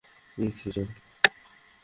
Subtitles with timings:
[0.37, 0.87] Pixie, চল।